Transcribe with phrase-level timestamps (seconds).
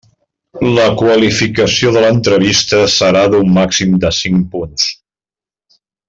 [0.77, 4.87] La qualificació de l'entrevista serà d'un màxim de cinc punts.